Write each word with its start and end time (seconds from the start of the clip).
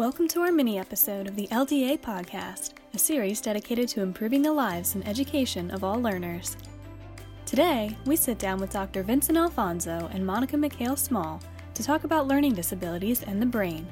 Welcome 0.00 0.28
to 0.28 0.40
our 0.40 0.50
mini 0.50 0.78
episode 0.78 1.28
of 1.28 1.36
the 1.36 1.46
LDA 1.48 2.00
Podcast, 2.00 2.72
a 2.94 2.98
series 2.98 3.38
dedicated 3.38 3.86
to 3.90 4.00
improving 4.00 4.40
the 4.40 4.50
lives 4.50 4.94
and 4.94 5.06
education 5.06 5.70
of 5.70 5.84
all 5.84 6.00
learners. 6.00 6.56
Today, 7.44 7.98
we 8.06 8.16
sit 8.16 8.38
down 8.38 8.60
with 8.60 8.72
Dr. 8.72 9.02
Vincent 9.02 9.36
Alfonso 9.36 10.08
and 10.10 10.24
Monica 10.24 10.56
McHale 10.56 10.96
Small 10.96 11.42
to 11.74 11.82
talk 11.82 12.04
about 12.04 12.26
learning 12.26 12.54
disabilities 12.54 13.22
and 13.22 13.42
the 13.42 13.46
brain. 13.46 13.86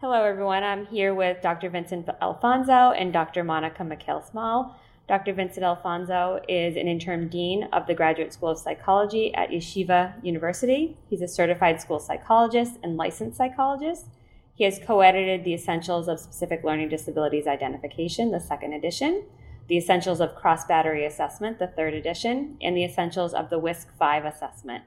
Hello, 0.00 0.22
everyone. 0.22 0.62
I'm 0.62 0.86
here 0.86 1.12
with 1.12 1.42
Dr. 1.42 1.70
Vincent 1.70 2.08
Alfonso 2.20 2.92
and 2.92 3.12
Dr. 3.12 3.42
Monica 3.42 3.82
McHale 3.82 4.24
Small. 4.30 4.78
Dr. 5.08 5.34
Vincent 5.34 5.64
Alfonso 5.64 6.40
is 6.48 6.76
an 6.76 6.86
interim 6.86 7.28
dean 7.28 7.64
of 7.72 7.86
the 7.86 7.94
Graduate 7.94 8.32
School 8.32 8.50
of 8.50 8.58
Psychology 8.58 9.34
at 9.34 9.50
Yeshiva 9.50 10.14
University. 10.24 10.96
He's 11.10 11.22
a 11.22 11.28
certified 11.28 11.80
school 11.80 11.98
psychologist 11.98 12.78
and 12.82 12.96
licensed 12.96 13.36
psychologist. 13.36 14.06
He 14.54 14.64
has 14.64 14.78
co 14.78 15.00
edited 15.00 15.44
The 15.44 15.54
Essentials 15.54 16.06
of 16.06 16.20
Specific 16.20 16.62
Learning 16.62 16.88
Disabilities 16.88 17.48
Identification, 17.48 18.30
the 18.30 18.38
second 18.38 18.74
edition, 18.74 19.24
The 19.68 19.76
Essentials 19.76 20.20
of 20.20 20.36
Cross 20.36 20.66
Battery 20.66 21.04
Assessment, 21.04 21.58
the 21.58 21.66
third 21.66 21.94
edition, 21.94 22.56
and 22.62 22.76
The 22.76 22.84
Essentials 22.84 23.34
of 23.34 23.50
the 23.50 23.58
WISC 23.58 23.88
5 23.98 24.24
assessment. 24.24 24.84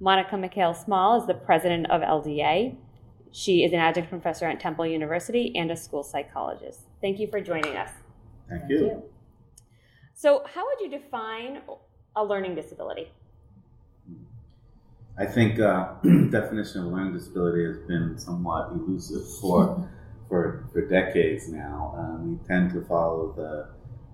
Monica 0.00 0.36
McHale 0.36 0.74
Small 0.74 1.20
is 1.20 1.26
the 1.26 1.34
president 1.34 1.90
of 1.90 2.00
LDA. 2.00 2.76
She 3.30 3.62
is 3.62 3.72
an 3.72 3.78
adjunct 3.78 4.10
professor 4.10 4.46
at 4.46 4.58
Temple 4.58 4.86
University 4.86 5.52
and 5.54 5.70
a 5.70 5.76
school 5.76 6.02
psychologist. 6.02 6.80
Thank 7.00 7.18
you 7.18 7.28
for 7.28 7.40
joining 7.40 7.76
us. 7.76 7.90
Thank, 8.48 8.62
Thank 8.62 8.70
you. 8.70 8.78
you. 8.78 9.02
So, 10.24 10.42
how 10.46 10.64
would 10.64 10.80
you 10.80 10.88
define 10.88 11.60
a 12.16 12.24
learning 12.24 12.54
disability? 12.54 13.12
I 15.18 15.26
think 15.26 15.60
uh, 15.60 15.96
definition 16.30 16.80
of 16.80 16.86
learning 16.86 17.12
disability 17.12 17.62
has 17.66 17.76
been 17.76 18.16
somewhat 18.16 18.70
elusive 18.72 19.22
for 19.38 19.86
for, 20.30 20.66
for 20.72 20.88
decades 20.88 21.50
now. 21.50 21.94
Um, 21.98 22.30
we 22.30 22.48
tend 22.48 22.72
to 22.72 22.80
follow 22.86 23.34
the 23.36 23.68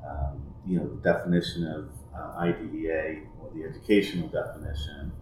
um, 0.05 0.42
you 0.67 0.80
know 0.80 0.89
the 0.89 1.00
definition 1.00 1.64
of 1.69 1.91
uh, 2.12 2.39
IDEA 2.39 3.27
or 3.41 3.52
the 3.55 3.62
educational 3.62 4.27
definition, 4.27 5.12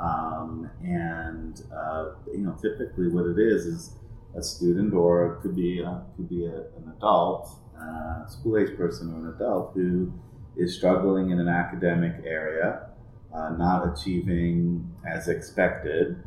um, 0.00 0.68
and 0.82 1.62
uh, 1.72 2.06
you 2.32 2.38
know, 2.38 2.56
typically 2.60 3.06
what 3.06 3.26
it 3.26 3.38
is 3.38 3.66
is 3.66 3.94
a 4.36 4.42
student, 4.42 4.94
or 4.94 5.34
it 5.34 5.42
could 5.42 5.54
be 5.54 5.78
a, 5.78 6.02
could 6.16 6.28
be 6.28 6.44
a, 6.44 6.56
an 6.56 6.92
adult, 6.96 7.56
uh, 7.80 8.26
school 8.26 8.58
age 8.58 8.76
person, 8.76 9.12
or 9.12 9.28
an 9.28 9.34
adult 9.34 9.72
who 9.74 10.12
is 10.56 10.76
struggling 10.76 11.30
in 11.30 11.40
an 11.40 11.48
academic 11.48 12.24
area, 12.24 12.88
uh, 13.34 13.50
not 13.50 13.92
achieving 13.92 14.88
as 15.06 15.28
expected, 15.28 16.22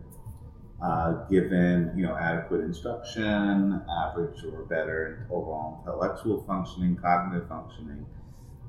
uh, 0.82 1.14
given 1.30 1.92
you 1.96 2.06
know 2.06 2.16
adequate 2.16 2.62
instruction, 2.62 3.82
average 3.90 4.44
or 4.44 4.64
better 4.64 5.26
overall 5.32 5.84
intellectual 5.86 6.44
functioning, 6.46 6.96
cognitive 6.96 7.48
functioning, 7.48 8.06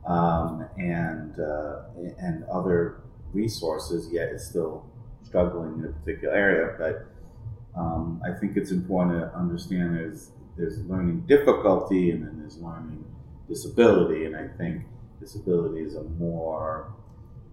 um, 0.06 0.64
and 0.78 1.38
uh, 1.40 1.82
and 2.18 2.44
other 2.44 3.02
resources, 3.32 4.08
yet 4.12 4.30
is 4.30 4.46
still 4.46 4.86
struggling 5.22 5.78
in 5.80 5.84
a 5.84 5.88
particular 5.88 6.34
area. 6.34 6.74
But 6.78 7.06
um, 7.78 8.22
I 8.24 8.38
think 8.38 8.56
it's 8.56 8.70
important 8.70 9.20
to 9.20 9.36
understand 9.36 9.96
there's 9.96 10.30
there's 10.58 10.78
learning 10.86 11.20
difficulty 11.28 12.10
and 12.10 12.26
then 12.26 12.38
there's 12.40 12.58
learning 12.58 13.04
disability, 13.48 14.24
and 14.24 14.36
I 14.36 14.48
think 14.58 14.82
disability 15.20 15.80
is 15.80 15.94
a 15.94 16.02
more 16.02 16.92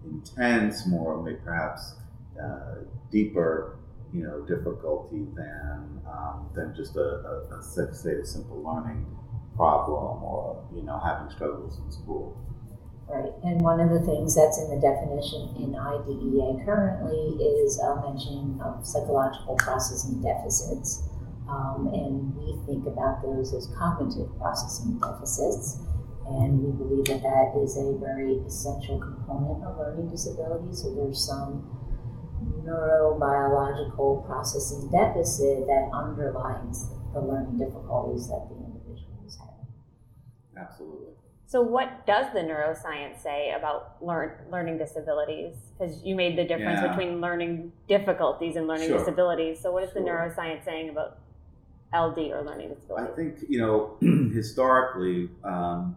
intense, 0.04 0.86
more 0.86 1.22
maybe 1.22 1.38
perhaps 1.44 1.94
uh, 2.42 2.82
deeper, 3.10 3.78
you 4.12 4.22
know, 4.22 4.40
difficulty 4.42 5.24
than 5.34 6.00
um, 6.06 6.50
than 6.54 6.74
just 6.76 6.96
a, 6.96 7.00
a, 7.00 7.58
a 7.58 7.62
say 7.62 8.12
a 8.12 8.24
simple 8.24 8.62
learning 8.62 9.06
problem 9.54 10.22
or 10.22 10.62
you 10.74 10.82
know 10.82 11.00
having 11.02 11.30
struggles 11.30 11.78
in 11.78 11.90
school. 11.90 12.36
Right, 13.08 13.32
and 13.44 13.60
one 13.60 13.78
of 13.78 13.90
the 13.90 14.00
things 14.00 14.34
that's 14.34 14.58
in 14.58 14.68
the 14.68 14.80
definition 14.82 15.54
in 15.62 15.76
IDEA 15.78 16.64
currently 16.64 17.38
is 17.38 17.78
a 17.78 18.02
mention 18.02 18.60
of 18.60 18.84
psychological 18.84 19.54
processing 19.54 20.20
deficits. 20.20 21.08
Um, 21.48 21.90
and 21.94 22.34
we 22.36 22.58
think 22.66 22.86
about 22.86 23.22
those 23.22 23.54
as 23.54 23.70
cognitive 23.78 24.36
processing 24.38 24.98
deficits. 24.98 25.78
And 26.26 26.58
we 26.58 26.72
believe 26.72 27.04
that 27.06 27.22
that 27.22 27.54
is 27.62 27.76
a 27.76 27.96
very 28.02 28.42
essential 28.46 28.98
component 28.98 29.62
of 29.62 29.78
learning 29.78 30.10
disability. 30.10 30.74
So 30.74 30.92
there's 30.94 31.24
some 31.24 31.70
neurobiological 32.64 34.26
processing 34.26 34.90
deficit 34.90 35.66
that 35.66 35.88
underlines 35.94 36.90
the 37.14 37.20
learning 37.20 37.58
difficulties 37.58 38.28
that 38.28 38.48
the 38.50 38.56
individual 38.56 39.22
is 39.24 39.38
having. 39.38 39.70
Absolutely. 40.58 41.14
So, 41.48 41.62
what 41.62 42.06
does 42.06 42.26
the 42.34 42.40
neuroscience 42.40 43.22
say 43.22 43.52
about 43.56 44.02
learn, 44.02 44.32
learning 44.50 44.78
disabilities? 44.78 45.54
Because 45.78 46.02
you 46.02 46.16
made 46.16 46.36
the 46.36 46.42
difference 46.42 46.80
yeah. 46.82 46.88
between 46.88 47.20
learning 47.20 47.70
difficulties 47.88 48.56
and 48.56 48.66
learning 48.66 48.88
sure. 48.88 48.98
disabilities. 48.98 49.60
So, 49.62 49.70
what 49.70 49.84
is 49.84 49.92
sure. 49.92 50.02
the 50.02 50.08
neuroscience 50.08 50.64
saying 50.64 50.90
about 50.90 51.18
LD 51.94 52.18
or 52.32 52.42
learning 52.42 52.74
disabilities? 52.74 53.10
I 53.12 53.16
think 53.16 53.36
you 53.48 53.58
know 53.58 53.96
historically, 54.34 55.30
um, 55.44 55.96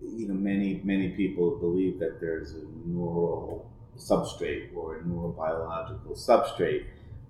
you 0.00 0.28
know, 0.28 0.34
many 0.34 0.80
many 0.84 1.10
people 1.10 1.56
believe 1.58 1.98
that 2.00 2.20
there's 2.20 2.52
a 2.52 2.64
neural 2.84 3.70
substrate 3.96 4.74
or 4.74 4.98
a 4.98 5.02
neurobiological 5.02 6.16
substrate. 6.16 6.84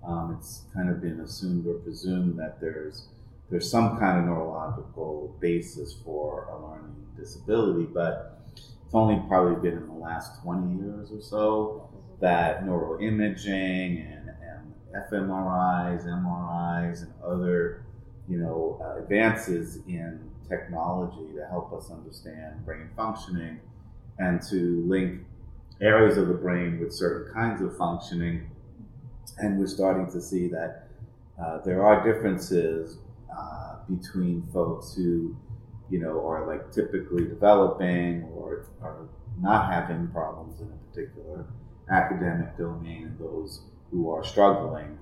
Um, 0.05 0.37
it's 0.39 0.63
kind 0.73 0.89
of 0.89 1.01
been 1.01 1.19
assumed 1.19 1.67
or 1.67 1.75
presumed 1.75 2.39
that 2.39 2.61
there's 2.61 3.07
there's 3.49 3.69
some 3.69 3.97
kind 3.97 4.19
of 4.19 4.25
neurological 4.25 5.35
basis 5.39 5.93
for 6.05 6.45
a 6.45 6.67
learning 6.67 6.95
disability, 7.17 7.85
but 7.91 8.41
it's 8.55 8.93
only 8.93 9.21
probably 9.27 9.55
been 9.55 9.77
in 9.77 9.87
the 9.87 9.93
last 9.93 10.41
20 10.43 10.83
years 10.83 11.11
or 11.11 11.21
so 11.21 11.89
that 12.21 12.65
neuroimaging 12.65 14.05
and 14.11 14.18
fMRIs, 14.93 16.05
MRIs, 16.05 17.03
and 17.03 17.13
other 17.23 17.83
you 18.27 18.37
know 18.37 18.79
uh, 18.83 19.01
advances 19.01 19.79
in 19.87 20.19
technology 20.47 21.33
to 21.35 21.45
help 21.47 21.71
us 21.73 21.91
understand 21.91 22.65
brain 22.65 22.89
functioning 22.95 23.59
and 24.17 24.41
to 24.41 24.83
link 24.87 25.21
areas 25.81 26.17
of 26.17 26.27
the 26.27 26.33
brain 26.33 26.79
with 26.79 26.93
certain 26.93 27.33
kinds 27.33 27.61
of 27.61 27.77
functioning. 27.77 28.49
And 29.37 29.57
we're 29.57 29.67
starting 29.67 30.11
to 30.11 30.21
see 30.21 30.47
that 30.49 30.87
uh, 31.41 31.59
there 31.63 31.85
are 31.85 32.03
differences 32.03 32.97
uh, 33.35 33.77
between 33.89 34.45
folks 34.51 34.93
who, 34.93 35.35
you 35.89 35.99
know, 35.99 36.27
are 36.27 36.45
like 36.45 36.71
typically 36.73 37.25
developing 37.25 38.23
or 38.35 38.65
are 38.81 39.07
not 39.39 39.71
having 39.71 40.07
problems 40.07 40.59
in 40.59 40.67
a 40.67 40.91
particular 40.91 41.45
academic 41.89 42.57
domain 42.57 43.05
and 43.05 43.19
those 43.19 43.61
who 43.91 44.11
are 44.11 44.23
struggling. 44.23 44.97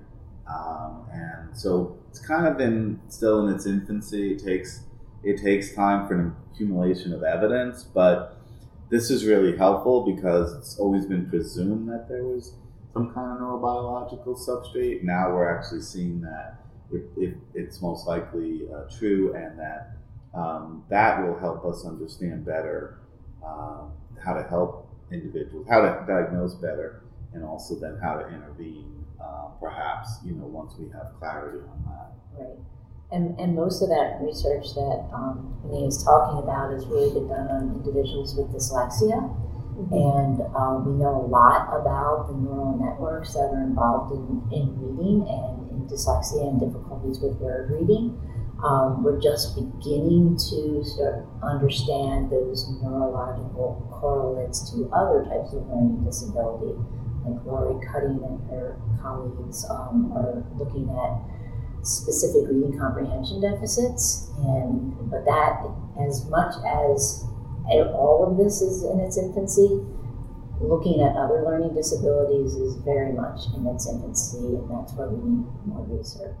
Um, 0.48 1.06
and 1.12 1.56
so 1.56 1.98
it's 2.08 2.18
kind 2.18 2.46
of 2.46 2.60
in 2.60 3.00
still 3.08 3.46
in 3.46 3.54
its 3.54 3.66
infancy. 3.66 4.32
It 4.32 4.44
takes 4.44 4.82
it 5.22 5.42
takes 5.42 5.74
time 5.74 6.06
for 6.06 6.14
an 6.14 6.36
accumulation 6.52 7.12
of 7.12 7.22
evidence, 7.22 7.82
but 7.82 8.40
this 8.90 9.10
is 9.10 9.26
really 9.26 9.56
helpful 9.56 10.14
because 10.14 10.54
it's 10.54 10.78
always 10.78 11.04
been 11.06 11.28
presumed 11.28 11.88
that 11.88 12.08
there 12.08 12.24
was 12.24 12.54
some 12.94 13.12
kind 13.12 13.32
of 13.32 13.38
neurobiological 13.38 14.38
substrate. 14.38 15.02
Now 15.02 15.34
we're 15.34 15.54
actually 15.54 15.82
seeing 15.82 16.20
that 16.22 16.62
if, 16.90 17.02
if 17.16 17.34
it's 17.54 17.82
most 17.82 18.06
likely 18.06 18.62
uh, 18.74 18.84
true, 18.98 19.34
and 19.34 19.58
that 19.58 19.96
um, 20.34 20.84
that 20.88 21.22
will 21.22 21.38
help 21.38 21.64
us 21.64 21.84
understand 21.84 22.46
better 22.46 23.00
um, 23.44 23.92
how 24.24 24.34
to 24.34 24.42
help 24.48 24.88
individuals, 25.10 25.66
how 25.68 25.80
to 25.80 26.04
diagnose 26.06 26.54
better, 26.54 27.02
and 27.34 27.44
also 27.44 27.78
then 27.78 27.98
how 28.02 28.14
to 28.16 28.26
intervene, 28.28 29.04
uh, 29.20 29.48
perhaps, 29.60 30.18
you 30.24 30.32
know, 30.32 30.46
once 30.46 30.74
we 30.78 30.88
have 30.90 31.12
clarity 31.18 31.58
on 31.58 31.78
that. 31.86 32.42
Right. 32.42 32.58
And, 33.10 33.38
and 33.40 33.56
most 33.56 33.80
of 33.82 33.88
that 33.88 34.20
research 34.20 34.74
that 34.74 35.08
um, 35.12 35.56
is 35.88 36.02
talking 36.04 36.42
about 36.44 36.72
has 36.72 36.84
really 36.86 37.12
been 37.12 37.28
done 37.28 37.48
on 37.48 37.80
individuals 37.80 38.36
with 38.36 38.52
dyslexia. 38.52 39.24
Mm-hmm. 39.78 39.94
And 39.94 40.36
uh, 40.52 40.82
we 40.84 40.92
know 40.98 41.22
a 41.22 41.26
lot 41.30 41.70
about 41.72 42.28
the 42.28 42.36
neural 42.36 42.76
networks 42.76 43.32
that 43.32 43.48
are 43.54 43.62
involved 43.62 44.12
in, 44.12 44.42
in 44.52 44.76
reading 44.76 45.24
and 45.24 45.70
in 45.70 45.88
dyslexia 45.88 46.50
and 46.50 46.60
difficulties 46.60 47.20
with 47.20 47.38
word 47.38 47.70
reading. 47.70 48.18
Um, 48.62 49.04
we're 49.04 49.20
just 49.20 49.54
beginning 49.54 50.36
to 50.50 50.82
sort 50.82 51.14
of 51.14 51.42
understand 51.42 52.28
those 52.28 52.66
neurological 52.82 53.86
correlates 53.88 54.68
to 54.72 54.90
other 54.92 55.24
types 55.24 55.54
of 55.54 55.62
learning 55.68 56.02
disability. 56.04 56.74
Like 57.24 57.44
Laurie 57.44 57.84
Cutting 57.86 58.20
and 58.24 58.50
her 58.50 58.76
colleagues 59.02 59.66
um, 59.70 60.12
are 60.16 60.44
looking 60.56 60.88
at 60.90 61.86
specific 61.86 62.48
reading 62.48 62.78
comprehension 62.78 63.40
deficits, 63.40 64.30
and 64.38 65.10
but 65.10 65.24
that 65.24 65.64
as 66.00 66.28
much 66.28 66.54
as 66.66 67.24
all 67.68 68.26
of 68.28 68.36
this 68.38 68.62
is 68.62 68.84
in 68.84 69.00
its 69.00 69.18
infancy. 69.18 69.84
Looking 70.60 71.02
at 71.02 71.14
other 71.14 71.44
learning 71.44 71.74
disabilities 71.74 72.54
is 72.56 72.74
very 72.82 73.12
much 73.12 73.42
in 73.56 73.64
its 73.68 73.88
infancy, 73.88 74.38
and 74.38 74.68
that's 74.68 74.92
where 74.94 75.08
we 75.08 75.16
need 75.16 75.46
more 75.66 75.86
research. 75.88 76.34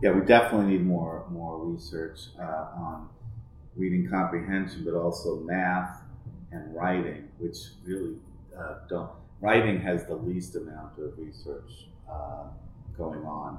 Yeah, 0.00 0.12
we 0.12 0.24
definitely 0.24 0.72
need 0.72 0.86
more 0.86 1.26
more 1.30 1.62
research 1.62 2.18
uh, 2.40 2.66
on 2.74 3.08
reading 3.76 4.08
comprehension, 4.08 4.84
but 4.84 4.94
also 4.94 5.40
math 5.40 6.00
and 6.50 6.74
writing, 6.74 7.28
which 7.38 7.56
really 7.84 8.16
uh, 8.58 8.76
don't. 8.88 9.10
Writing 9.42 9.80
has 9.80 10.06
the 10.06 10.14
least 10.14 10.54
amount 10.54 10.96
of 10.98 11.18
research 11.18 11.88
uh, 12.08 12.44
going 12.96 13.24
on, 13.24 13.58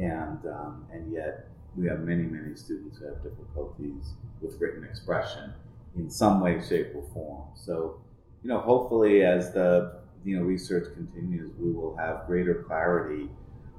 and 0.00 0.44
um, 0.52 0.84
and 0.92 1.12
yet 1.12 1.46
we 1.76 1.86
have 1.86 2.00
many 2.00 2.24
many 2.24 2.56
students 2.56 2.98
who 2.98 3.06
have 3.06 3.22
difficulties 3.22 4.14
with 4.40 4.60
written 4.60 4.82
expression 4.82 5.52
in 5.96 6.10
some 6.10 6.40
way, 6.40 6.60
shape, 6.68 6.88
or 6.96 7.04
form. 7.14 7.44
So, 7.54 8.00
you 8.42 8.48
know, 8.48 8.58
hopefully, 8.58 9.22
as 9.22 9.52
the 9.52 10.00
you 10.24 10.36
know 10.36 10.42
research 10.42 10.92
continues, 10.94 11.52
we 11.60 11.70
will 11.70 11.96
have 11.96 12.26
greater 12.26 12.64
clarity 12.66 13.28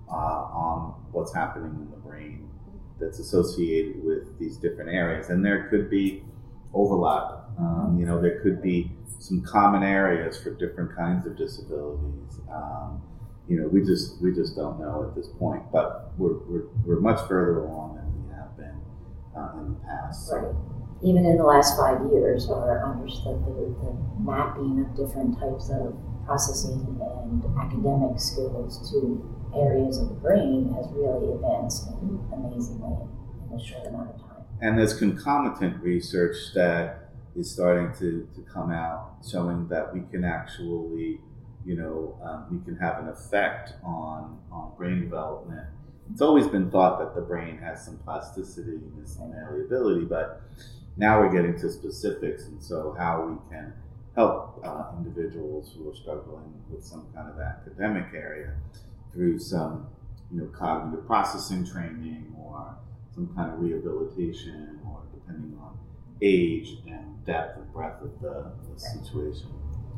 uh, 0.09 0.15
on 0.15 0.93
what's 1.11 1.33
happening 1.33 1.71
in 1.71 1.91
the 1.91 1.97
brain 1.97 2.49
that's 2.97 3.19
associated 3.19 4.01
with 4.01 4.39
these 4.39 4.55
different 4.55 4.89
areas, 4.89 5.29
and 5.29 5.43
there 5.43 5.67
could 5.69 5.89
be 5.89 6.23
overlap. 6.73 7.49
Um, 7.59 7.97
you 7.99 8.05
know, 8.05 8.21
there 8.21 8.39
could 8.39 8.61
be 8.61 8.91
some 9.21 9.41
common 9.43 9.83
areas 9.83 10.41
for 10.41 10.49
different 10.51 10.95
kinds 10.95 11.25
of 11.27 11.37
disabilities. 11.37 12.39
Um, 12.51 13.01
you 13.47 13.59
know, 13.59 13.67
we 13.67 13.81
just 13.85 14.21
we 14.21 14.33
just 14.33 14.55
don't 14.55 14.79
know 14.79 15.05
at 15.07 15.15
this 15.15 15.27
point, 15.37 15.63
but 15.71 16.11
we're 16.17 16.39
we're, 16.49 16.67
we're 16.85 16.99
much 16.99 17.27
further 17.27 17.59
along 17.59 17.95
than 17.95 18.07
we 18.17 18.33
have 18.35 18.57
been 18.57 18.81
uh, 19.37 19.59
in 19.59 19.73
the 19.73 19.79
past. 19.85 20.27
So. 20.27 20.35
Right. 20.37 20.55
Even 21.03 21.25
in 21.25 21.35
the 21.35 21.43
last 21.43 21.75
five 21.75 21.99
years, 22.13 22.45
or 22.47 22.85
understood 22.85 23.43
the, 23.43 23.73
the 23.81 23.91
mapping 24.21 24.85
of 24.85 24.95
different 24.95 25.33
types 25.39 25.71
of 25.71 25.97
processing 26.27 26.77
and 27.01 27.43
academic 27.57 28.19
skills 28.19 28.91
to 28.91 29.17
areas 29.57 29.97
of 29.97 30.09
the 30.09 30.15
brain 30.15 30.71
has 30.75 30.85
really 30.93 31.33
advanced 31.33 31.89
amazingly 32.31 33.09
in 33.49 33.59
a 33.59 33.65
short 33.65 33.87
amount 33.87 34.11
of 34.11 34.21
time. 34.21 34.45
And 34.61 34.77
there's 34.77 34.93
concomitant 34.93 35.81
research 35.81 36.53
that 36.53 37.00
is 37.35 37.51
starting 37.51 37.93
to, 37.99 38.27
to 38.35 38.41
come 38.51 38.71
out 38.71 39.17
showing 39.29 39.67
that 39.69 39.93
we 39.93 40.01
can 40.11 40.23
actually, 40.23 41.19
you 41.65 41.75
know, 41.75 42.19
um, 42.23 42.47
we 42.51 42.63
can 42.65 42.77
have 42.77 42.99
an 42.99 43.09
effect 43.09 43.73
on, 43.83 44.39
on 44.51 44.73
brain 44.77 44.99
development. 45.01 45.67
It's 46.11 46.21
always 46.21 46.47
been 46.47 46.69
thought 46.69 46.99
that 46.99 47.15
the 47.15 47.21
brain 47.21 47.57
has 47.59 47.85
some 47.85 47.97
plasticity 47.99 48.81
and 48.97 49.07
some 49.07 49.31
malleability, 49.31 50.05
but 50.05 50.41
now 50.97 51.21
we're 51.21 51.31
getting 51.31 51.57
to 51.59 51.71
specifics, 51.71 52.43
and 52.45 52.61
so 52.61 52.95
how 52.97 53.25
we 53.25 53.55
can 53.55 53.73
help 54.15 54.61
uh, 54.65 54.91
individuals 54.97 55.73
who 55.73 55.89
are 55.89 55.95
struggling 55.95 56.53
with 56.69 56.83
some 56.83 57.07
kind 57.15 57.29
of 57.29 57.39
academic 57.39 58.07
area 58.13 58.53
through 59.13 59.39
some, 59.39 59.87
you 60.31 60.41
know, 60.41 60.47
cognitive 60.47 61.05
processing 61.05 61.65
training 61.65 62.35
or 62.37 62.75
some 63.15 63.33
kind 63.35 63.53
of 63.53 63.59
rehabilitation 63.59 64.79
or 64.85 65.01
depending 65.13 65.57
on 65.61 65.77
age 66.21 66.77
and 66.87 67.25
depth 67.25 67.57
and 67.57 67.71
breadth 67.73 68.01
of 68.01 68.11
the, 68.21 68.51
the 68.71 68.79
situation. 68.79 69.49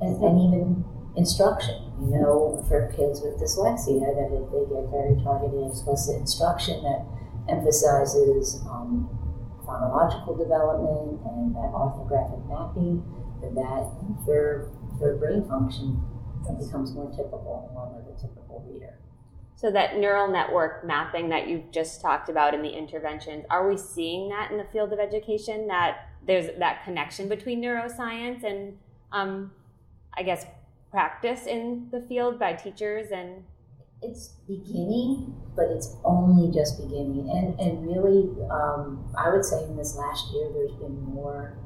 And, 0.02 0.22
and 0.24 0.40
even 0.42 0.86
instruction, 1.16 1.94
you 2.02 2.18
know, 2.18 2.66
for 2.68 2.92
kids 2.96 3.22
with 3.22 3.40
dyslexia, 3.40 4.02
that 4.02 4.32
if 4.34 4.52
they 4.52 4.66
get 4.74 4.90
very 4.90 5.16
targeted, 5.24 5.70
explicit 5.70 6.18
instruction 6.18 6.82
that 6.84 7.06
emphasizes 7.50 8.62
um, 8.70 9.10
phonological 9.66 10.38
development 10.38 11.22
and 11.26 11.56
that 11.56 11.72
orthographic 11.72 12.42
mapping, 12.50 13.04
that, 13.42 13.54
that 13.56 14.26
their, 14.26 14.70
their 15.00 15.16
brain 15.18 15.48
function 15.48 16.02
becomes 16.60 16.94
more 16.94 17.10
typical, 17.12 17.72
more 17.74 17.92
like 17.96 18.18
a 18.18 18.20
typical 18.20 18.66
reader. 18.68 19.00
So 19.56 19.72
that 19.72 19.98
neural 19.98 20.30
network 20.30 20.86
mapping 20.86 21.30
that 21.30 21.48
you've 21.48 21.72
just 21.72 22.02
talked 22.02 22.28
about 22.28 22.54
in 22.54 22.62
the 22.62 22.70
interventions, 22.70 23.46
are 23.50 23.70
we 23.70 23.78
seeing 23.78 24.30
that 24.30 24.52
in 24.52 24.58
the 24.58 24.66
field 24.74 24.92
of 24.92 25.00
education? 25.00 25.68
That 25.68 26.10
there's 26.26 26.48
that 26.60 26.84
connection 26.84 27.28
between 27.28 27.62
neuroscience 27.62 28.44
and, 28.44 28.78
um, 29.12 29.52
I 30.16 30.24
guess, 30.24 30.46
practice 30.92 31.46
in 31.46 31.90
the 31.92 32.02
field 32.08 32.40
by 32.40 32.54
teachers 32.54 33.12
and. 33.12 33.44
It's 34.02 34.34
beginning, 34.48 35.34
but 35.56 35.68
it's 35.72 35.96
only 36.04 36.54
just 36.54 36.78
beginning, 36.78 37.30
and 37.32 37.58
and 37.58 37.88
really, 37.88 38.28
um, 38.52 39.10
I 39.18 39.30
would 39.30 39.46
say 39.46 39.64
in 39.64 39.78
this 39.78 39.96
last 39.96 40.34
year, 40.34 40.50
there's 40.54 40.74
been 40.74 41.02
more 41.06 41.58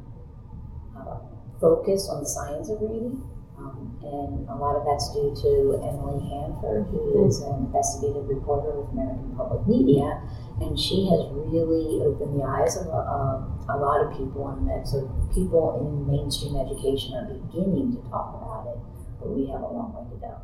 uh, 0.96 1.18
focus 1.60 2.08
on 2.10 2.22
the 2.22 2.30
science 2.30 2.70
of 2.70 2.80
reading 2.80 3.24
um, 3.58 3.98
and 4.04 4.48
a 4.50 4.56
lot 4.56 4.76
of 4.78 4.86
that's 4.86 5.10
due 5.14 5.34
to 5.34 5.82
Emily 5.82 6.22
Hanford, 6.30 6.86
who 6.94 7.28
is 7.28 7.42
an 7.42 7.66
investigative 7.66 8.30
reporter 8.30 8.80
with 8.80 8.90
American 8.94 9.36
Public 9.36 9.68
Media, 9.68 10.22
and 10.62 10.78
she 10.78 11.10
has 11.10 11.26
really 11.34 12.02
opened 12.06 12.40
the 12.40 12.44
eyes 12.46 12.78
of 12.78 12.88
a, 12.88 13.02
a, 13.02 13.76
a 13.76 13.78
lot 13.78 14.06
of 14.06 14.18
people 14.18 14.44
on 14.44 14.66
that. 14.66 14.88
So 14.88 15.10
people 15.34 15.82
in 15.82 16.06
mainstream 16.06 16.56
education 16.56 17.16
are 17.18 17.26
beginning 17.26 17.98
to 17.98 18.10
talk 18.10 18.38
about 18.38 18.70
it, 18.74 18.80
but 19.20 19.30
we 19.30 19.50
have 19.50 19.62
a 19.62 19.72
long 19.74 19.94
way 19.94 20.06
to 20.10 20.18
go. 20.22 20.42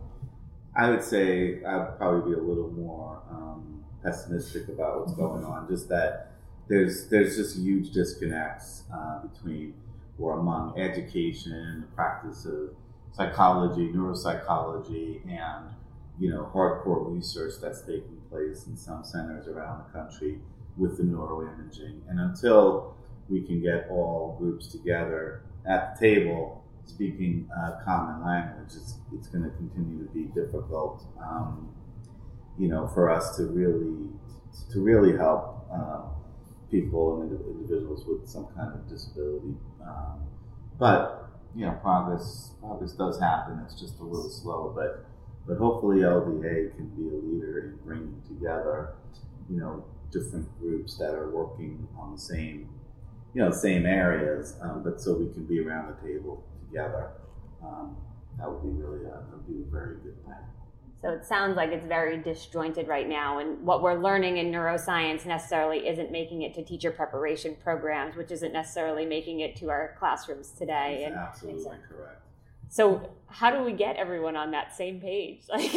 I 0.76 0.90
would 0.90 1.04
say 1.04 1.64
I'd 1.64 1.98
probably 1.98 2.34
be 2.34 2.40
a 2.40 2.42
little 2.42 2.72
more 2.72 3.22
um, 3.30 3.86
pessimistic 4.02 4.70
about 4.70 5.00
what's 5.00 5.14
going 5.14 5.44
on. 5.46 5.68
Just 5.70 5.88
that 5.90 6.32
there's 6.68 7.08
there's 7.10 7.38
just 7.38 7.58
huge 7.58 7.92
disconnects 7.92 8.84
uh, 8.94 9.20
between 9.20 9.76
or 10.20 10.40
among 10.40 10.80
education, 10.80 11.82
the 11.82 11.96
practice 11.96 12.46
of 12.46 12.76
psychology, 13.14 13.92
neuropsychology, 13.92 15.22
and 15.28 15.70
you 16.20 16.30
know 16.30 16.50
hardcore 16.54 17.14
research 17.14 17.54
that's 17.62 17.82
taking 17.82 18.22
place 18.30 18.68
in 18.68 18.76
some 18.76 19.04
centers 19.04 19.48
around 19.48 19.84
the 19.86 20.00
country 20.00 20.40
with 20.78 20.98
the 20.98 21.04
neuroimaging. 21.04 22.02
And 22.10 22.20
until 22.20 22.96
we 23.30 23.42
can 23.42 23.62
get 23.62 23.88
all 23.90 24.36
groups 24.40 24.68
together 24.68 25.44
at 25.66 26.00
the 26.00 26.08
table 26.08 26.64
speaking 26.86 27.50
uh, 27.58 27.80
common 27.86 28.26
language, 28.26 28.74
it's, 28.76 28.96
it's 29.14 29.28
going 29.28 29.44
to 29.44 29.52
continue 29.52 30.06
to 30.06 30.12
be 30.12 30.24
difficult. 30.40 31.06
Um, 31.22 31.70
you 32.60 32.68
know, 32.68 32.88
for 32.88 33.10
us 33.10 33.36
to 33.38 33.46
really 33.46 34.10
to 34.72 34.82
really 34.82 35.18
help 35.18 35.66
uh, 35.74 36.02
people 36.70 37.22
and 37.22 37.32
individuals 37.32 38.06
with 38.06 38.28
some 38.28 38.48
kind 38.56 38.74
of 38.74 38.88
disability. 38.88 39.56
Um, 39.84 40.24
but 40.78 41.23
you 41.56 41.66
know, 41.66 41.74
progress 41.82 42.52
progress 42.60 42.94
does 42.94 43.20
happen. 43.20 43.62
It's 43.66 43.80
just 43.80 44.00
a 44.00 44.04
little 44.04 44.30
slow, 44.30 44.74
but 44.76 45.06
but 45.46 45.58
hopefully 45.58 46.02
LDA 46.02 46.76
can 46.76 46.88
be 46.96 47.10
a 47.10 47.20
leader 47.20 47.60
in 47.60 47.78
bringing 47.86 48.22
together, 48.28 48.96
you 49.50 49.60
know, 49.60 49.86
different 50.12 50.48
groups 50.60 50.98
that 50.98 51.14
are 51.14 51.30
working 51.30 51.88
on 52.00 52.14
the 52.14 52.20
same, 52.20 52.70
you 53.34 53.42
know, 53.42 53.52
same 53.52 53.86
areas, 53.86 54.56
um, 54.62 54.84
but 54.84 55.02
so 55.02 55.18
we 55.18 55.34
can 55.34 55.44
be 55.46 55.60
around 55.60 55.94
the 55.94 56.08
table 56.08 56.44
together. 56.66 57.12
Um, 57.62 57.98
that 58.38 58.50
would 58.50 58.64
be 58.64 58.70
really 58.70 59.06
a, 59.06 59.24
would 59.32 59.48
be 59.48 59.62
a 59.68 59.72
very 59.72 59.98
good 59.98 60.16
thing. 60.26 60.34
So 61.04 61.10
it 61.10 61.26
sounds 61.26 61.58
like 61.58 61.72
it's 61.72 61.86
very 61.86 62.18
disjointed 62.18 62.88
right 62.88 63.10
now, 63.10 63.40
and 63.40 63.62
what 63.62 63.84
we're 63.84 64.02
learning 64.02 64.38
in 64.38 64.54
neuroscience 64.54 65.26
necessarily 65.26 65.86
isn't 65.86 66.14
making 66.14 66.44
it 66.44 66.54
to 66.54 66.64
teacher 66.64 66.92
preparation 66.92 67.58
programs, 67.62 68.16
which 68.16 68.32
isn't 68.32 68.54
necessarily 68.54 69.06
making 69.06 69.42
it 69.42 69.58
to 69.58 69.70
our 69.70 69.98
classrooms 70.00 70.52
today. 70.52 71.00
That's 71.02 71.44
and 71.44 71.56
absolutely 71.56 71.78
correct. 71.90 72.22
So 72.70 73.12
how 73.28 73.52
do 73.52 73.66
we 73.66 73.74
get 73.74 73.98
everyone 73.98 74.38
on 74.38 74.52
that 74.52 74.78
same 74.78 75.02
page? 75.02 75.42
Like, 75.50 75.72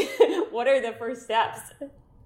what 0.52 0.68
are 0.68 0.80
the 0.80 0.92
first 0.92 1.24
steps? 1.24 1.58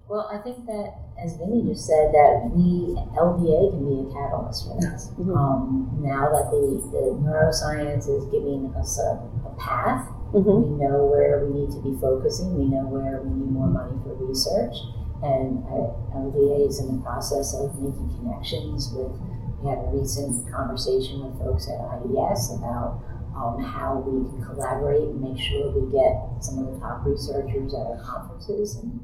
Well, 0.09 0.27
I 0.31 0.43
think 0.43 0.65
that, 0.65 0.93
as 1.17 1.37
Vinny 1.37 1.63
just 1.63 1.87
said, 1.87 2.11
that 2.11 2.51
we 2.51 2.95
LDA 3.15 3.71
can 3.71 3.83
be 3.87 4.09
a 4.09 4.13
catalyst 4.13 4.67
for 4.67 4.75
this. 4.81 5.07
Mm-hmm. 5.15 5.31
Um, 5.31 5.99
now 6.03 6.27
that 6.31 6.51
the, 6.51 6.83
the 6.91 7.15
neuroscience 7.15 8.09
is 8.11 8.25
giving 8.25 8.73
us 8.75 8.99
a, 8.99 9.23
a 9.47 9.55
path 9.57 10.11
Mm-hmm. 10.31 10.47
We 10.47 10.87
know 10.87 11.11
where 11.11 11.43
we 11.43 11.51
need 11.51 11.71
to 11.75 11.81
be 11.83 11.91
focusing. 11.99 12.55
We 12.55 12.71
know 12.71 12.87
where 12.87 13.19
we 13.19 13.35
need 13.35 13.51
more 13.51 13.67
money 13.67 13.99
for 13.99 14.15
research. 14.15 14.71
And 15.19 15.59
uh, 15.67 15.91
LDA 16.15 16.71
is 16.71 16.79
in 16.79 16.95
the 16.95 17.03
process 17.03 17.51
of 17.53 17.75
making 17.83 18.15
connections 18.15 18.95
with. 18.95 19.11
We 19.59 19.69
had 19.69 19.83
a 19.83 19.91
recent 19.91 20.47
conversation 20.47 21.21
with 21.21 21.35
folks 21.37 21.67
at 21.67 21.77
IES 21.77 22.55
about 22.55 23.03
um, 23.35 23.59
how 23.59 23.99
we 24.07 24.23
can 24.23 24.39
collaborate 24.39 25.11
and 25.11 25.19
make 25.19 25.37
sure 25.37 25.69
we 25.75 25.91
get 25.91 26.41
some 26.41 26.63
of 26.63 26.73
the 26.73 26.79
top 26.79 27.05
researchers 27.05 27.75
at 27.75 27.91
our 27.91 27.99
conferences 27.99 28.79
and, 28.79 29.03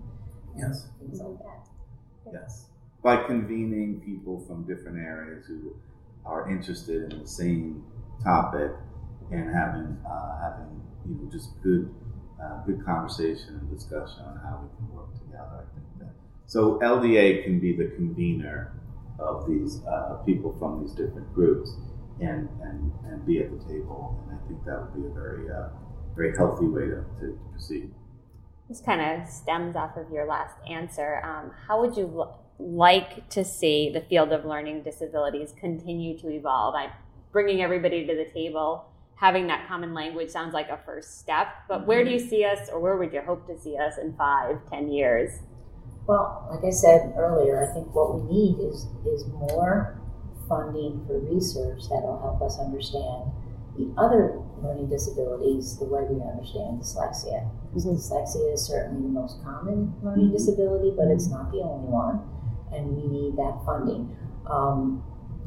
yes. 0.58 0.88
things 1.00 1.20
like 1.20 1.38
that. 1.40 2.34
Yes. 2.34 2.66
By 3.04 3.24
convening 3.24 4.02
people 4.06 4.44
from 4.48 4.64
different 4.64 4.98
areas 4.98 5.46
who 5.48 5.76
are 6.26 6.50
interested 6.50 7.12
in 7.14 7.20
the 7.22 7.28
same 7.28 7.84
topic 8.24 8.72
and 9.32 9.54
having 9.54 9.98
uh, 10.10 10.42
having 10.42 10.82
you 11.08 11.16
know, 11.16 11.32
just 11.32 11.50
good, 11.62 11.94
uh, 12.42 12.64
good 12.66 12.84
conversation 12.84 13.60
and 13.60 13.70
discussion 13.74 14.24
on 14.24 14.38
how 14.44 14.62
we 14.64 14.70
can 14.78 14.96
work 14.96 15.14
together. 15.14 15.64
I 15.64 15.76
think 15.76 16.00
that. 16.00 16.14
So 16.46 16.80
LDA 16.80 17.44
can 17.44 17.60
be 17.60 17.76
the 17.76 17.88
convener 17.96 18.74
of 19.20 19.48
these 19.48 19.82
uh, 19.86 20.16
people 20.26 20.56
from 20.60 20.82
these 20.82 20.92
different 20.92 21.34
groups. 21.34 21.72
and, 22.20 22.50
and, 22.64 22.92
and 23.06 23.26
be 23.26 23.40
at 23.40 23.52
the 23.52 23.64
table. 23.66 24.20
And 24.28 24.38
I 24.38 24.48
think 24.48 24.66
that 24.66 24.82
would 24.82 25.02
be 25.02 25.08
a 25.08 25.14
very, 25.14 25.50
uh, 25.52 25.70
very 26.16 26.36
healthy 26.36 26.66
way 26.66 26.86
to, 26.86 27.06
to, 27.20 27.26
to 27.28 27.40
proceed. 27.52 27.92
This 28.70 28.82
kind 28.82 29.00
of 29.02 29.30
stems 29.30 29.76
off 29.76 29.96
of 29.96 30.12
your 30.12 30.26
last 30.26 30.56
answer. 30.70 31.22
Um, 31.24 31.52
how 31.68 31.80
would 31.82 31.96
you 31.96 32.12
l- 32.18 32.40
like 32.60 33.30
to 33.30 33.46
see 33.46 33.92
the 33.94 34.02
field 34.02 34.34
of 34.34 34.44
learning 34.44 34.84
disabilities 34.84 35.54
continue 35.58 36.18
to 36.20 36.30
evolve? 36.30 36.76
I'm 36.76 36.92
bringing 37.32 37.62
everybody 37.62 38.06
to 38.06 38.16
the 38.16 38.26
table. 38.26 38.86
Having 39.16 39.48
that 39.48 39.68
common 39.68 39.94
language 39.94 40.30
sounds 40.30 40.54
like 40.54 40.70
a 40.70 40.78
first 40.86 41.20
step, 41.20 41.48
but 41.68 41.88
where 41.88 42.04
do 42.04 42.12
you 42.12 42.20
see 42.20 42.44
us, 42.44 42.70
or 42.70 42.80
where 42.80 42.98
would 42.98 43.14
you 43.14 43.22
hope 43.22 43.48
to 43.48 43.58
see 43.60 43.78
us 43.78 43.98
in 43.98 44.14
five, 44.16 44.58
ten 44.70 44.92
years? 44.92 45.40
Well, 46.06 46.48
like 46.52 46.64
I 46.64 46.70
said 46.70 47.14
earlier, 47.18 47.68
I 47.68 47.74
think 47.74 47.96
what 47.96 48.16
we 48.16 48.32
need 48.32 48.60
is 48.60 48.86
is 49.06 49.26
more 49.28 50.00
funding 50.48 51.04
for 51.08 51.20
research 51.20 51.84
that 51.90 52.02
will 52.04 52.20
help 52.22 52.42
us 52.42 52.60
understand 52.60 53.32
the 53.78 53.94
other 53.98 54.42
learning 54.62 54.90
disabilities 54.90 55.78
the 55.78 55.86
way 55.86 56.02
we 56.10 56.22
understand 56.22 56.82
dyslexia. 56.82 57.46
Mm-hmm. 57.46 57.78
Dyslexia 57.78 58.54
is 58.54 58.66
certainly 58.66 59.04
the 59.04 59.14
most 59.14 59.44
common 59.44 59.94
learning 60.02 60.28
mm-hmm. 60.28 60.38
disability, 60.38 60.92
but 60.98 61.08
it's 61.08 61.30
not 61.30 61.52
the 61.52 61.62
only 61.62 61.88
one, 61.88 62.26
and 62.74 62.98
we 62.98 63.06
need 63.06 63.38
that 63.38 63.62
funding. 63.66 64.18
Um, 64.50 65.04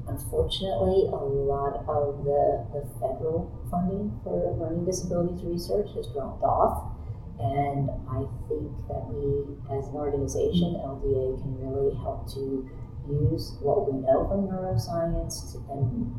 unfortunately, 0.06 1.10
a 1.10 1.18
lot 1.18 1.82
of 1.88 2.24
the, 2.24 2.66
the 2.74 2.82
federal 3.02 3.50
funding 3.70 4.14
for 4.22 4.56
learning 4.58 4.84
disabilities 4.84 5.42
research 5.44 5.90
has 5.94 6.06
dropped 6.14 6.42
off. 6.42 6.96
And 7.40 7.88
I 8.10 8.28
think 8.52 8.68
that 8.92 9.00
we, 9.08 9.56
as 9.72 9.88
an 9.88 9.96
organization, 9.96 10.76
LDA, 10.84 11.40
can 11.40 11.56
really 11.56 11.96
help 11.96 12.28
to 12.34 12.68
use 13.08 13.56
what 13.62 13.90
we 13.90 13.98
know 14.00 14.28
from 14.28 14.46
neuroscience 14.46 15.52
to, 15.52 15.58
and 15.72 16.09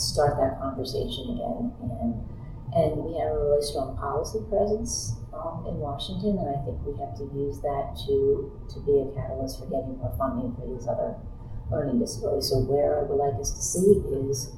start 0.00 0.36
that 0.38 0.60
conversation 0.60 1.36
again. 1.36 1.72
And 1.82 2.28
and 2.68 3.00
we 3.00 3.16
have 3.18 3.32
a 3.32 3.38
really 3.38 3.64
strong 3.64 3.96
policy 3.96 4.40
presence 4.50 5.16
um, 5.32 5.64
in 5.66 5.80
Washington, 5.80 6.36
and 6.36 6.48
I 6.52 6.60
think 6.64 6.76
we 6.84 6.92
have 7.00 7.16
to 7.16 7.24
use 7.32 7.60
that 7.60 7.96
to 8.06 8.52
to 8.74 8.76
be 8.84 9.00
a 9.00 9.08
catalyst 9.16 9.58
for 9.58 9.66
getting 9.66 9.96
more 9.96 10.12
funding 10.18 10.54
for 10.54 10.68
these 10.68 10.86
other 10.86 11.16
learning 11.70 11.98
disabilities. 11.98 12.50
So 12.50 12.60
where 12.60 13.00
I 13.00 13.02
would 13.08 13.16
like 13.16 13.40
us 13.40 13.52
to 13.52 13.62
see 13.62 14.04
is. 14.28 14.52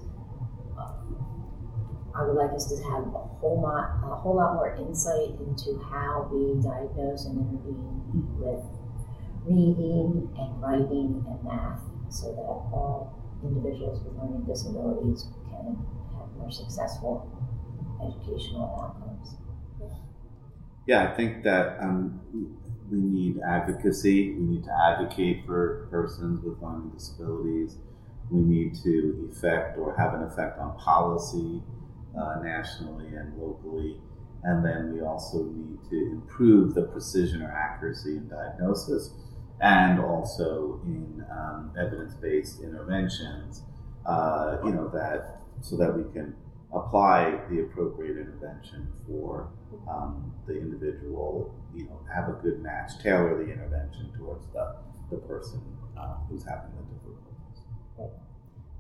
Um, 0.79 1.17
I 2.13 2.27
would 2.27 2.35
like 2.35 2.51
us 2.51 2.67
to 2.67 2.77
have 2.91 3.07
a 3.07 3.23
whole 3.39 3.63
lot, 3.63 4.03
a 4.03 4.17
whole 4.17 4.37
lot 4.37 4.55
more 4.55 4.75
insight 4.75 5.31
into 5.39 5.79
how 5.79 6.29
we 6.33 6.61
diagnose 6.61 7.25
and 7.27 7.39
intervene 7.39 8.27
with 8.37 8.65
reading 9.47 10.29
and 10.37 10.61
writing 10.61 11.25
and 11.27 11.45
math 11.45 11.81
so 12.11 12.33
that 12.35 12.43
all 12.43 13.20
individuals 13.43 14.03
with 14.05 14.15
learning 14.17 14.45
disabilities 14.47 15.29
can 15.51 15.77
have 16.19 16.33
more 16.37 16.51
successful 16.51 17.27
educational 18.03 18.65
outcomes. 18.81 19.37
Yeah, 20.87 21.11
I 21.11 21.15
think 21.15 21.45
that 21.45 21.79
um, 21.81 22.21
we 22.91 23.01
need 23.01 23.41
advocacy. 23.41 24.33
We 24.33 24.43
need 24.43 24.65
to 24.65 24.73
advocate 24.73 25.47
for 25.47 25.87
persons 25.91 26.43
with 26.43 26.61
learning 26.61 26.91
disabilities. 26.91 27.77
We 28.31 28.41
need 28.41 28.75
to 28.83 29.31
effect 29.31 29.79
or 29.79 29.97
have 29.97 30.15
an 30.15 30.23
effect 30.23 30.59
on 30.59 30.77
policy 30.77 31.63
uh, 32.19 32.41
nationally 32.43 33.15
and 33.15 33.37
locally. 33.39 34.01
And 34.43 34.65
then 34.65 34.95
we 34.95 35.03
also 35.03 35.45
need 35.45 35.79
to 35.91 36.13
improve 36.13 36.75
the 36.75 36.83
precision 36.83 37.43
or 37.43 37.53
accuracy 37.53 38.17
in 38.17 38.29
diagnosis 38.29 39.15
and 39.61 40.01
also 40.01 40.81
in 40.85 41.25
um, 41.31 41.73
evidence-based 41.79 42.61
interventions, 42.61 43.63
uh, 44.07 44.57
you 44.65 44.73
know, 44.73 44.89
that 44.89 45.41
so 45.61 45.77
that 45.77 45.95
we 45.95 46.11
can 46.13 46.35
apply 46.73 47.39
the 47.51 47.61
appropriate 47.61 48.17
intervention 48.17 48.89
for 49.07 49.51
um, 49.89 50.33
the 50.47 50.57
individual, 50.59 51.55
you 51.75 51.85
know, 51.85 52.01
have 52.13 52.29
a 52.29 52.33
good 52.33 52.63
match, 52.63 52.93
tailor 53.03 53.45
the 53.45 53.53
intervention 53.53 54.11
towards 54.17 54.47
the, 54.55 54.77
the 55.11 55.17
person 55.17 55.61
uh, 55.99 56.15
who's 56.29 56.45
having 56.45 56.71
the 56.71 56.83
difficulties. 56.95 58.17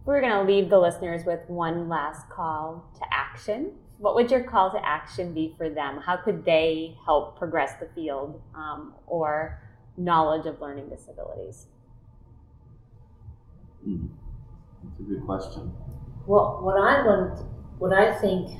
We're 0.06 0.20
going 0.20 0.46
to 0.46 0.50
leave 0.50 0.70
the 0.70 0.78
listeners 0.78 1.24
with 1.26 1.40
one 1.48 1.88
last 1.88 2.28
call 2.30 2.90
to 2.98 3.04
action. 3.12 3.72
What 3.98 4.14
would 4.14 4.30
your 4.30 4.42
call 4.44 4.70
to 4.70 4.86
action 4.86 5.34
be 5.34 5.54
for 5.58 5.68
them? 5.68 5.98
How 5.98 6.16
could 6.16 6.44
they 6.44 6.96
help 7.04 7.38
progress 7.38 7.74
the 7.78 7.88
field 7.94 8.40
um, 8.54 8.94
or 9.06 9.60
knowledge 10.00 10.46
of 10.46 10.60
learning 10.60 10.88
disabilities? 10.88 11.66
Mm, 13.86 14.08
that's 14.82 15.00
a 15.00 15.02
good 15.02 15.24
question. 15.24 15.72
Well, 16.26 16.60
what 16.62 16.76
I 16.76 17.02
want, 17.02 17.44
what 17.78 17.92
I 17.92 18.18
think 18.18 18.50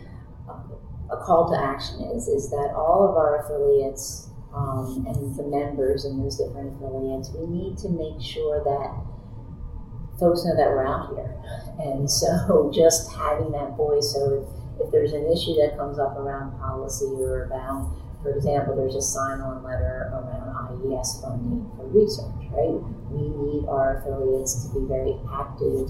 a 1.10 1.16
call 1.16 1.50
to 1.50 1.58
action 1.58 2.00
is, 2.14 2.28
is 2.28 2.50
that 2.50 2.72
all 2.76 3.08
of 3.08 3.16
our 3.16 3.44
affiliates 3.44 4.30
um, 4.54 5.04
and 5.06 5.36
the 5.36 5.44
members 5.44 6.04
in 6.04 6.22
those 6.22 6.38
different 6.38 6.76
affiliates, 6.76 7.30
we 7.30 7.46
need 7.46 7.78
to 7.78 7.88
make 7.88 8.20
sure 8.22 8.62
that 8.64 10.18
folks 10.18 10.44
know 10.44 10.56
that 10.56 10.68
we're 10.68 10.86
out 10.86 11.14
here. 11.14 11.34
And 11.78 12.10
so 12.10 12.70
just 12.74 13.10
having 13.12 13.52
that 13.52 13.76
voice, 13.76 14.12
so 14.12 14.46
if, 14.78 14.86
if 14.86 14.92
there's 14.92 15.12
an 15.12 15.26
issue 15.30 15.54
that 15.56 15.76
comes 15.76 15.98
up 15.98 16.16
around 16.16 16.58
policy 16.58 17.06
or 17.06 17.44
about 17.44 17.96
for 18.22 18.34
example, 18.36 18.76
there's 18.76 18.96
a 18.96 19.02
sign-on 19.02 19.62
letter 19.62 20.12
around 20.12 20.84
IES 20.84 21.22
funding 21.22 21.70
for 21.76 21.86
research, 21.88 22.48
right? 22.52 22.76
We 23.10 23.28
need 23.28 23.68
our 23.68 23.98
affiliates 23.98 24.64
to 24.64 24.80
be 24.80 24.86
very 24.86 25.16
active 25.32 25.88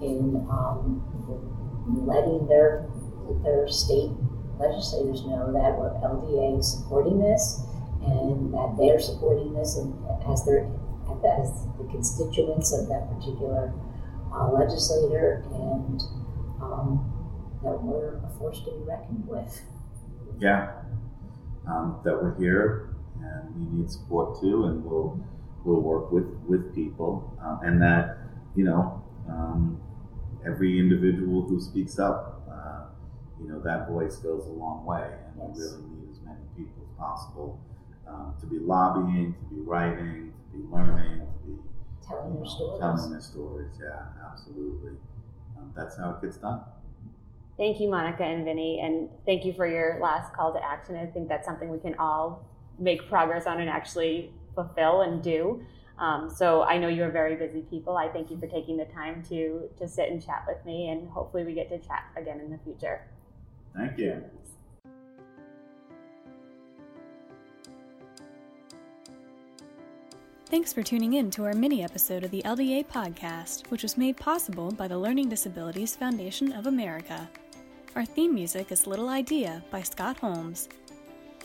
in 0.00 0.46
um, 0.50 1.02
letting 2.06 2.46
their 2.46 2.86
their 3.42 3.66
state 3.68 4.10
legislators 4.58 5.24
know 5.26 5.50
that 5.52 5.78
we're 5.78 5.90
LDA 6.02 6.62
supporting 6.62 7.18
this 7.18 7.62
and 8.02 8.52
that 8.54 8.76
they're 8.78 9.00
supporting 9.00 9.54
this 9.54 9.76
and 9.76 9.94
as 10.30 10.44
their 10.44 10.66
as 11.38 11.66
the 11.78 11.86
constituents 11.90 12.72
of 12.72 12.88
that 12.88 13.08
particular 13.14 13.72
uh, 14.34 14.50
legislator 14.50 15.44
and 15.52 16.00
um, 16.60 17.08
that 17.62 17.80
we're 17.82 18.16
a 18.24 18.30
force 18.38 18.60
to 18.64 18.70
be 18.70 18.82
reckoned 18.84 19.26
with. 19.26 19.62
Yeah, 20.38 20.81
um, 21.66 22.00
that 22.04 22.12
we're 22.14 22.38
here 22.38 22.92
and 23.20 23.54
we 23.56 23.78
need 23.78 23.90
support 23.90 24.40
too, 24.40 24.64
and 24.64 24.84
we'll 24.84 25.18
we'll 25.64 25.80
work 25.80 26.10
with 26.10 26.26
with 26.46 26.74
people, 26.74 27.36
um, 27.42 27.60
and 27.62 27.80
that 27.82 28.18
you 28.54 28.64
know 28.64 29.02
um, 29.28 29.80
every 30.46 30.78
individual 30.78 31.42
who 31.42 31.60
speaks 31.60 31.98
up, 31.98 32.42
uh, 32.50 32.84
you 33.40 33.48
know 33.48 33.60
that 33.60 33.88
voice 33.88 34.16
goes 34.16 34.46
a 34.46 34.52
long 34.52 34.84
way, 34.84 35.08
and 35.40 35.56
yes. 35.56 35.58
we 35.58 35.64
really 35.64 36.00
need 36.00 36.10
as 36.10 36.20
many 36.24 36.40
people 36.56 36.82
as 36.82 36.98
possible 36.98 37.60
um, 38.08 38.34
to 38.40 38.46
be 38.46 38.58
lobbying, 38.58 39.34
to 39.34 39.54
be 39.54 39.60
writing, 39.60 40.32
to 40.50 40.58
be 40.58 40.64
learning, 40.70 41.20
to 41.20 41.46
be 41.46 41.58
telling 42.06 42.34
their 42.36 42.46
stories. 42.46 42.80
Telling 42.80 43.10
their 43.10 43.20
stories, 43.20 43.70
yeah, 43.80 44.30
absolutely. 44.30 44.92
Um, 45.56 45.72
that's 45.76 45.96
how 45.96 46.10
it 46.10 46.22
gets 46.22 46.38
done. 46.38 46.60
Thank 47.56 47.80
you, 47.80 47.88
Monica 47.88 48.24
and 48.24 48.44
Vinny, 48.44 48.80
and 48.80 49.08
thank 49.26 49.44
you 49.44 49.52
for 49.52 49.66
your 49.66 49.98
last 50.00 50.32
call 50.32 50.52
to 50.54 50.64
action. 50.64 50.96
I 50.96 51.06
think 51.06 51.28
that's 51.28 51.46
something 51.46 51.68
we 51.68 51.78
can 51.78 51.94
all 51.96 52.44
make 52.78 53.08
progress 53.08 53.46
on 53.46 53.60
and 53.60 53.68
actually 53.68 54.32
fulfill 54.54 55.02
and 55.02 55.22
do. 55.22 55.62
Um, 55.98 56.30
so 56.30 56.62
I 56.62 56.78
know 56.78 56.88
you're 56.88 57.10
very 57.10 57.36
busy 57.36 57.60
people. 57.62 57.96
I 57.96 58.08
thank 58.08 58.30
you 58.30 58.38
for 58.38 58.46
taking 58.46 58.76
the 58.76 58.86
time 58.86 59.22
to 59.28 59.68
to 59.78 59.86
sit 59.86 60.10
and 60.10 60.24
chat 60.24 60.44
with 60.48 60.64
me, 60.64 60.88
and 60.88 61.08
hopefully 61.08 61.44
we 61.44 61.52
get 61.52 61.68
to 61.68 61.78
chat 61.78 62.04
again 62.16 62.40
in 62.40 62.50
the 62.50 62.58
future. 62.58 63.02
Thank 63.76 63.98
you. 63.98 64.24
Thanks 70.52 70.70
for 70.70 70.82
tuning 70.82 71.14
in 71.14 71.30
to 71.30 71.46
our 71.46 71.54
mini 71.54 71.82
episode 71.82 72.24
of 72.24 72.30
the 72.30 72.42
LDA 72.42 72.86
podcast, 72.86 73.70
which 73.70 73.82
was 73.82 73.96
made 73.96 74.18
possible 74.18 74.70
by 74.70 74.86
the 74.86 74.98
Learning 74.98 75.26
Disabilities 75.26 75.96
Foundation 75.96 76.52
of 76.52 76.66
America. 76.66 77.26
Our 77.96 78.04
theme 78.04 78.34
music 78.34 78.70
is 78.70 78.86
Little 78.86 79.08
Idea 79.08 79.64
by 79.70 79.80
Scott 79.80 80.18
Holmes. 80.18 80.68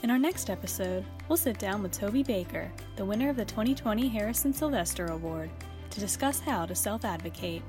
In 0.04 0.12
our 0.12 0.20
next 0.20 0.50
episode, 0.50 1.06
we'll 1.30 1.38
sit 1.38 1.58
down 1.58 1.82
with 1.82 1.94
Toby 1.94 2.22
Baker, 2.22 2.70
the 2.98 3.06
winner 3.06 3.30
of 3.30 3.38
the 3.38 3.46
2020 3.46 4.10
Harrison 4.10 4.52
Sylvester 4.52 5.06
Award, 5.06 5.52
to 5.90 6.02
discuss 6.02 6.42
how 6.42 6.66
to 6.66 6.76
self 6.76 7.06
advocate. 7.06 7.64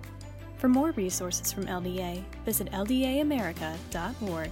For 0.56 0.68
more 0.68 0.90
resources 0.90 1.52
from 1.52 1.66
LDA, 1.66 2.24
visit 2.44 2.68
ldaamerica.org. 2.72 4.50